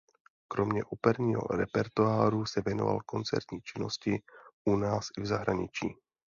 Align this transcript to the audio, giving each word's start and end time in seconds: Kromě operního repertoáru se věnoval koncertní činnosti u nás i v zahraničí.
Kromě 0.47 0.85
operního 0.85 1.41
repertoáru 1.41 2.45
se 2.45 2.61
věnoval 2.65 2.99
koncertní 3.05 3.59
činnosti 3.61 4.21
u 4.65 4.75
nás 4.75 5.07
i 5.17 5.21
v 5.21 5.25
zahraničí. 5.25 5.95